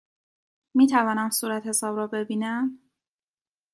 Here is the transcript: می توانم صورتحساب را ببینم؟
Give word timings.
می 0.75 0.87
توانم 0.87 1.29
صورتحساب 1.29 1.97
را 1.97 2.07
ببینم؟ 2.07 2.79